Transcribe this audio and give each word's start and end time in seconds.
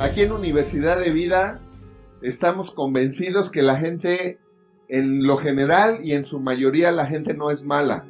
Aquí 0.00 0.22
en 0.22 0.32
Universidad 0.32 0.98
de 0.98 1.10
Vida 1.10 1.60
estamos 2.22 2.70
convencidos 2.70 3.50
que 3.50 3.60
la 3.60 3.76
gente, 3.76 4.38
en 4.88 5.26
lo 5.26 5.36
general 5.36 5.98
y 6.02 6.12
en 6.12 6.24
su 6.24 6.40
mayoría, 6.40 6.90
la 6.90 7.04
gente 7.04 7.34
no 7.34 7.50
es 7.50 7.66
mala, 7.66 8.06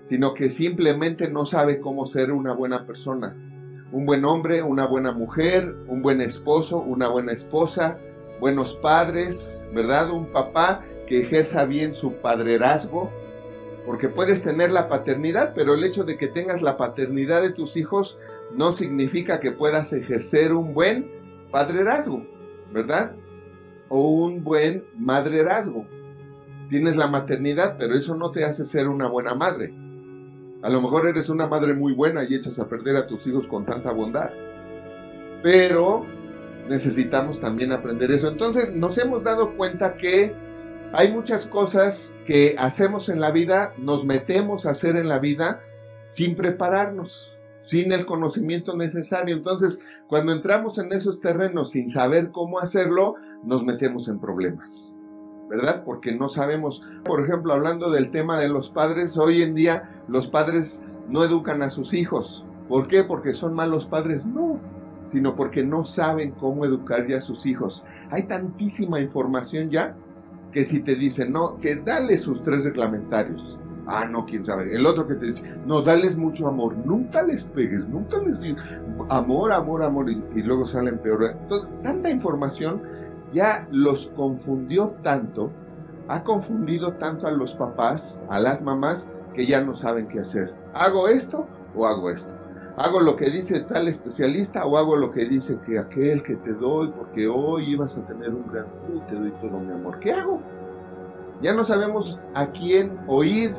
sino 0.00 0.32
que 0.32 0.48
simplemente 0.48 1.30
no 1.30 1.44
sabe 1.44 1.80
cómo 1.80 2.06
ser 2.06 2.32
una 2.32 2.54
buena 2.54 2.86
persona. 2.86 3.36
Un 3.92 4.06
buen 4.06 4.24
hombre, 4.24 4.62
una 4.62 4.86
buena 4.86 5.12
mujer, 5.12 5.76
un 5.86 6.00
buen 6.00 6.22
esposo, 6.22 6.78
una 6.78 7.08
buena 7.08 7.32
esposa, 7.32 7.98
buenos 8.40 8.76
padres, 8.76 9.62
¿verdad? 9.74 10.10
Un 10.12 10.32
papá 10.32 10.82
que 11.06 11.20
ejerza 11.20 11.66
bien 11.66 11.94
su 11.94 12.14
padrerazgo, 12.22 13.12
porque 13.84 14.08
puedes 14.08 14.42
tener 14.42 14.72
la 14.72 14.88
paternidad, 14.88 15.52
pero 15.54 15.74
el 15.74 15.84
hecho 15.84 16.04
de 16.04 16.16
que 16.16 16.26
tengas 16.26 16.62
la 16.62 16.78
paternidad 16.78 17.42
de 17.42 17.52
tus 17.52 17.76
hijos 17.76 18.18
no 18.54 18.72
significa 18.72 19.40
que 19.40 19.52
puedas 19.52 19.92
ejercer 19.92 20.54
un 20.54 20.72
buen 20.72 21.13
padrerazgo, 21.54 22.26
¿verdad? 22.72 23.14
O 23.88 24.24
un 24.24 24.42
buen 24.42 24.84
madrerazgo. 24.98 25.86
Tienes 26.68 26.96
la 26.96 27.06
maternidad, 27.06 27.76
pero 27.78 27.94
eso 27.94 28.16
no 28.16 28.32
te 28.32 28.44
hace 28.44 28.64
ser 28.64 28.88
una 28.88 29.06
buena 29.06 29.36
madre. 29.36 29.72
A 30.64 30.68
lo 30.68 30.82
mejor 30.82 31.06
eres 31.06 31.28
una 31.28 31.46
madre 31.46 31.72
muy 31.72 31.92
buena 31.92 32.24
y 32.24 32.34
echas 32.34 32.58
a 32.58 32.68
perder 32.68 32.96
a 32.96 33.06
tus 33.06 33.24
hijos 33.28 33.46
con 33.46 33.64
tanta 33.64 33.92
bondad. 33.92 34.30
Pero 35.44 36.04
necesitamos 36.68 37.38
también 37.38 37.70
aprender 37.70 38.10
eso. 38.10 38.26
Entonces 38.26 38.74
nos 38.74 38.98
hemos 38.98 39.22
dado 39.22 39.56
cuenta 39.56 39.94
que 39.94 40.34
hay 40.92 41.12
muchas 41.12 41.46
cosas 41.46 42.16
que 42.24 42.56
hacemos 42.58 43.08
en 43.08 43.20
la 43.20 43.30
vida, 43.30 43.74
nos 43.78 44.04
metemos 44.04 44.66
a 44.66 44.70
hacer 44.70 44.96
en 44.96 45.08
la 45.08 45.20
vida 45.20 45.62
sin 46.08 46.34
prepararnos, 46.34 47.38
sin 47.64 47.92
el 47.92 48.04
conocimiento 48.04 48.76
necesario. 48.76 49.34
Entonces, 49.34 49.80
cuando 50.06 50.32
entramos 50.32 50.76
en 50.76 50.92
esos 50.92 51.20
terrenos 51.20 51.70
sin 51.70 51.88
saber 51.88 52.30
cómo 52.30 52.58
hacerlo, 52.60 53.14
nos 53.42 53.64
metemos 53.64 54.08
en 54.08 54.20
problemas. 54.20 54.94
¿Verdad? 55.48 55.82
Porque 55.82 56.12
no 56.14 56.28
sabemos. 56.28 56.82
Por 57.04 57.22
ejemplo, 57.24 57.54
hablando 57.54 57.90
del 57.90 58.10
tema 58.10 58.38
de 58.38 58.50
los 58.50 58.68
padres, 58.68 59.16
hoy 59.16 59.40
en 59.40 59.54
día 59.54 60.02
los 60.08 60.28
padres 60.28 60.84
no 61.08 61.24
educan 61.24 61.62
a 61.62 61.70
sus 61.70 61.94
hijos. 61.94 62.44
¿Por 62.68 62.86
qué? 62.86 63.02
Porque 63.02 63.32
son 63.32 63.54
malos 63.54 63.86
padres. 63.86 64.26
No, 64.26 64.60
sino 65.04 65.34
porque 65.34 65.62
no 65.62 65.84
saben 65.84 66.32
cómo 66.32 66.66
educar 66.66 67.06
ya 67.08 67.16
a 67.16 67.20
sus 67.20 67.46
hijos. 67.46 67.82
Hay 68.10 68.24
tantísima 68.24 69.00
información 69.00 69.70
ya 69.70 69.96
que 70.52 70.66
si 70.66 70.80
te 70.80 70.96
dicen, 70.96 71.32
no, 71.32 71.58
que 71.58 71.76
dale 71.76 72.18
sus 72.18 72.42
tres 72.42 72.64
reglamentarios. 72.64 73.58
Ah, 73.86 74.06
no, 74.06 74.24
quién 74.24 74.44
sabe. 74.44 74.74
El 74.74 74.86
otro 74.86 75.06
que 75.06 75.14
te 75.14 75.26
dice, 75.26 75.56
no, 75.66 75.82
dales 75.82 76.16
mucho 76.16 76.48
amor, 76.48 76.76
nunca 76.76 77.22
les 77.22 77.44
pegues, 77.44 77.88
nunca 77.88 78.18
les 78.18 78.40
digas 78.40 78.64
amor, 79.08 79.52
amor, 79.52 79.82
amor, 79.82 80.10
y, 80.10 80.42
luego 80.42 80.66
salen 80.66 80.98
peor. 80.98 81.36
Entonces, 81.40 81.74
tanta 81.82 82.10
información 82.10 82.82
ya 83.32 83.68
los 83.70 84.08
confundió 84.08 84.88
tanto, 85.02 85.52
ha 86.08 86.22
confundido 86.22 86.94
tanto 86.94 87.26
a 87.26 87.30
los 87.30 87.54
papás, 87.54 88.22
a 88.28 88.40
las 88.40 88.62
mamás, 88.62 89.10
que 89.32 89.46
ya 89.46 89.62
no 89.62 89.74
saben 89.74 90.06
qué 90.06 90.20
hacer. 90.20 90.54
¿Hago 90.72 91.08
esto 91.08 91.46
o 91.74 91.86
hago 91.86 92.10
esto? 92.10 92.34
hago 92.76 93.00
lo 93.00 93.16
que 93.16 93.30
dice 93.30 93.60
tal 93.60 93.88
especialista 93.88 94.66
o 94.66 94.76
hago 94.76 94.96
lo 94.96 95.10
que 95.10 95.24
dice 95.26 95.58
que 95.64 95.78
aquel 95.78 96.22
que 96.22 96.36
te 96.36 96.52
doy 96.52 96.88
porque 96.88 97.28
hoy 97.28 97.70
ibas 97.70 97.96
a 97.96 98.06
tener 98.06 98.30
un 98.30 98.46
gran 98.46 98.66
y 98.94 99.00
te 99.08 99.14
doy 99.14 99.32
todo 99.40 99.60
mi 99.60 99.72
amor. 99.72 99.98
¿Qué 100.00 100.12
hago? 100.12 100.42
Ya 101.40 101.52
no 101.52 101.64
sabemos 101.64 102.18
a 102.34 102.50
quién 102.50 102.98
oír, 103.06 103.54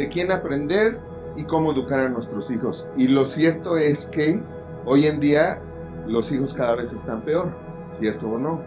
de 0.00 0.08
quién 0.08 0.32
aprender 0.32 0.98
y 1.36 1.44
cómo 1.44 1.72
educar 1.72 2.00
a 2.00 2.08
nuestros 2.08 2.50
hijos. 2.50 2.88
Y 2.96 3.08
lo 3.08 3.26
cierto 3.26 3.76
es 3.76 4.06
que 4.06 4.42
hoy 4.86 5.04
en 5.04 5.20
día 5.20 5.60
los 6.06 6.32
hijos 6.32 6.54
cada 6.54 6.74
vez 6.74 6.94
están 6.94 7.22
peor, 7.22 7.54
¿cierto 7.92 8.26
o 8.26 8.38
no? 8.38 8.64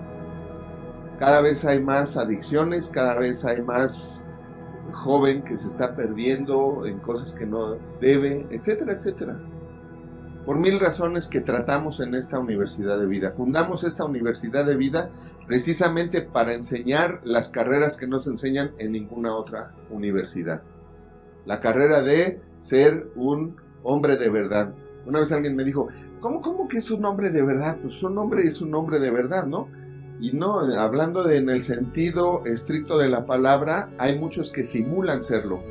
Cada 1.17 1.41
vez 1.41 1.65
hay 1.65 1.81
más 1.81 2.17
adicciones, 2.17 2.91
cada 2.91 3.17
vez 3.17 3.45
hay 3.45 3.63
más 3.63 4.23
joven 4.91 5.41
que 5.41 5.57
se 5.57 5.69
está 5.69 5.95
perdiendo 5.95 6.85
en 6.85 6.99
cosas 6.99 7.33
que 7.33 7.47
no 7.47 7.77
debe, 7.99 8.45
etcétera, 8.51 8.93
etcétera 8.93 9.35
por 10.45 10.59
mil 10.59 10.79
razones 10.79 11.27
que 11.27 11.39
tratamos 11.39 11.99
en 12.01 12.15
esta 12.15 12.37
universidad 12.37 12.99
de 12.99 13.05
vida. 13.05 13.31
Fundamos 13.31 13.83
esta 13.83 14.03
universidad 14.03 14.65
de 14.65 14.75
vida 14.75 15.09
precisamente 15.47 16.21
para 16.21 16.53
enseñar 16.53 17.21
las 17.23 17.47
carreras 17.47 17.97
que 17.97 18.07
no 18.07 18.19
se 18.19 18.31
enseñan 18.31 18.71
en 18.77 18.91
ninguna 18.91 19.33
otra 19.33 19.73
universidad. 19.89 20.61
La 21.45 21.59
carrera 21.59 22.01
de 22.01 22.41
ser 22.59 23.09
un 23.15 23.57
hombre 23.83 24.15
de 24.15 24.29
verdad. 24.29 24.73
Una 25.05 25.19
vez 25.19 25.31
alguien 25.31 25.55
me 25.55 25.63
dijo, 25.63 25.89
¿cómo, 26.19 26.41
cómo 26.41 26.67
que 26.67 26.77
es 26.77 26.89
un 26.91 27.03
hombre 27.05 27.29
de 27.29 27.41
verdad? 27.41 27.77
Pues 27.81 28.01
un 28.03 28.17
hombre 28.17 28.43
es 28.43 28.61
un 28.61 28.73
hombre 28.75 28.99
de 28.99 29.11
verdad, 29.11 29.45
¿no? 29.45 29.67
Y 30.21 30.31
no, 30.31 30.59
hablando 30.59 31.23
de, 31.23 31.37
en 31.37 31.49
el 31.49 31.63
sentido 31.63 32.43
estricto 32.45 32.97
de 32.97 33.09
la 33.09 33.25
palabra, 33.25 33.89
hay 33.97 34.17
muchos 34.17 34.51
que 34.51 34.63
simulan 34.63 35.23
serlo, 35.23 35.61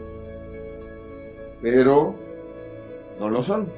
pero 1.63 2.15
no 3.19 3.31
lo 3.31 3.43
son. 3.43 3.69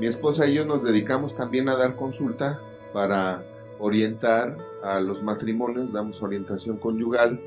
Mi 0.00 0.06
esposa 0.06 0.48
y 0.48 0.54
yo 0.54 0.64
nos 0.64 0.82
dedicamos 0.82 1.36
también 1.36 1.68
a 1.68 1.76
dar 1.76 1.94
consulta 1.94 2.60
para 2.92 3.44
orientar 3.78 4.56
a 4.82 5.00
los 5.00 5.22
matrimonios, 5.22 5.92
damos 5.92 6.22
orientación 6.22 6.78
conyugal. 6.78 7.40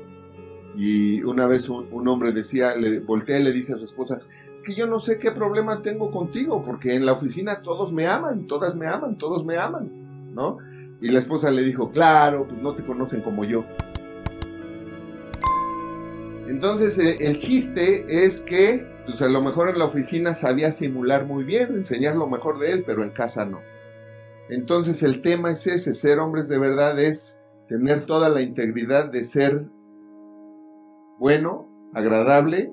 Y 0.76 1.22
una 1.22 1.46
vez 1.46 1.68
un, 1.68 2.06
hombre 2.06 2.32
decía, 2.32 2.76
le 2.76 3.00
voltea 3.00 3.38
y 3.38 3.44
le 3.44 3.52
dice 3.52 3.74
a 3.74 3.78
su 3.78 3.86
esposa, 3.86 4.20
es 4.52 4.62
que 4.62 4.74
yo 4.74 4.86
no 4.86 4.98
sé 5.00 5.18
qué 5.18 5.32
problema 5.32 5.80
tengo 5.80 6.10
contigo, 6.10 6.62
porque 6.62 6.94
en 6.94 7.06
la 7.06 7.12
oficina 7.12 7.62
todos 7.62 7.92
me 7.92 8.06
aman, 8.06 8.46
todas 8.46 8.76
me 8.76 8.86
aman, 8.86 9.16
todos 9.16 9.44
me 9.44 9.56
aman, 9.56 10.34
¿no? 10.34 10.58
Y 11.00 11.08
la 11.08 11.18
esposa 11.18 11.50
le 11.50 11.62
dijo, 11.62 11.90
claro, 11.90 12.46
pues 12.46 12.60
no 12.60 12.74
te 12.74 12.84
conocen 12.84 13.22
como 13.22 13.44
yo. 13.44 13.64
Entonces 16.48 16.98
eh, 16.98 17.18
el 17.20 17.36
chiste 17.36 18.24
es 18.24 18.40
que 18.40 18.86
pues 19.04 19.22
a 19.22 19.28
lo 19.28 19.40
mejor 19.40 19.68
en 19.68 19.78
la 19.78 19.84
oficina 19.84 20.34
sabía 20.34 20.72
simular 20.72 21.26
muy 21.26 21.44
bien, 21.44 21.74
enseñar 21.74 22.16
lo 22.16 22.26
mejor 22.26 22.58
de 22.58 22.72
él, 22.72 22.84
pero 22.86 23.02
en 23.02 23.10
casa 23.10 23.44
no. 23.44 23.60
Entonces 24.48 25.02
el 25.02 25.20
tema 25.20 25.50
es 25.50 25.66
ese, 25.66 25.94
ser 25.94 26.18
hombres 26.18 26.48
de 26.48 26.58
verdad 26.58 26.98
es 26.98 27.38
tener 27.68 28.04
toda 28.04 28.28
la 28.28 28.42
integridad 28.42 29.10
de 29.10 29.24
ser 29.24 29.66
bueno, 31.18 31.68
agradable 31.94 32.72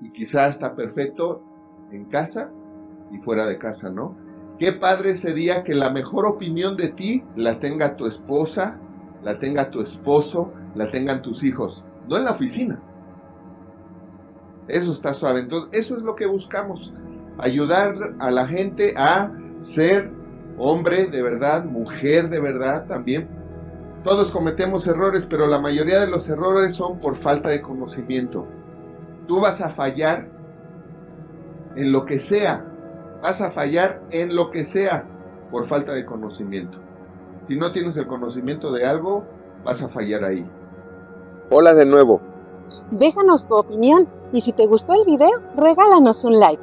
y 0.00 0.10
quizá 0.10 0.46
hasta 0.46 0.74
perfecto 0.74 1.42
en 1.90 2.06
casa 2.06 2.52
y 3.10 3.18
fuera 3.18 3.46
de 3.46 3.58
casa, 3.58 3.90
¿no? 3.90 4.16
Qué 4.58 4.72
padre 4.72 5.16
sería 5.16 5.62
que 5.62 5.74
la 5.74 5.90
mejor 5.90 6.26
opinión 6.26 6.76
de 6.76 6.88
ti 6.88 7.24
la 7.36 7.58
tenga 7.58 7.96
tu 7.96 8.06
esposa, 8.06 8.78
la 9.22 9.38
tenga 9.38 9.70
tu 9.70 9.80
esposo, 9.80 10.52
la 10.74 10.90
tengan 10.90 11.22
tus 11.22 11.42
hijos, 11.44 11.86
no 12.08 12.16
en 12.16 12.24
la 12.24 12.32
oficina 12.32 12.82
eso 14.68 14.92
está 14.92 15.14
suave. 15.14 15.40
Entonces, 15.40 15.70
eso 15.72 15.96
es 15.96 16.02
lo 16.02 16.16
que 16.16 16.26
buscamos. 16.26 16.92
Ayudar 17.38 17.94
a 18.18 18.30
la 18.30 18.46
gente 18.46 18.94
a 18.96 19.32
ser 19.58 20.10
hombre 20.58 21.06
de 21.06 21.22
verdad, 21.22 21.64
mujer 21.64 22.28
de 22.28 22.40
verdad 22.40 22.86
también. 22.86 23.28
Todos 24.02 24.32
cometemos 24.32 24.86
errores, 24.88 25.26
pero 25.26 25.46
la 25.46 25.60
mayoría 25.60 26.00
de 26.00 26.08
los 26.08 26.28
errores 26.28 26.74
son 26.74 26.98
por 26.98 27.14
falta 27.14 27.50
de 27.50 27.62
conocimiento. 27.62 28.46
Tú 29.28 29.40
vas 29.40 29.60
a 29.60 29.70
fallar 29.70 30.28
en 31.76 31.92
lo 31.92 32.04
que 32.04 32.18
sea. 32.18 32.66
Vas 33.22 33.40
a 33.40 33.50
fallar 33.50 34.02
en 34.10 34.34
lo 34.34 34.50
que 34.50 34.64
sea 34.64 35.06
por 35.52 35.66
falta 35.66 35.92
de 35.92 36.04
conocimiento. 36.04 36.78
Si 37.40 37.56
no 37.56 37.70
tienes 37.70 37.96
el 37.96 38.08
conocimiento 38.08 38.72
de 38.72 38.84
algo, 38.84 39.24
vas 39.64 39.82
a 39.82 39.88
fallar 39.88 40.24
ahí. 40.24 40.44
Hola 41.50 41.72
de 41.74 41.86
nuevo. 41.86 42.20
Déjanos 42.90 43.46
tu 43.46 43.54
opinión 43.54 44.08
y 44.32 44.40
si 44.40 44.52
te 44.52 44.66
gustó 44.66 44.94
el 44.94 45.04
video, 45.06 45.30
regálanos 45.56 46.24
un 46.24 46.40
like. 46.40 46.62